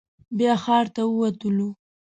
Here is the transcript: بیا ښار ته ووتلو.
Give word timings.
بیا 0.37 0.53
ښار 0.63 0.85
ته 0.95 1.01
ووتلو. 1.07 1.69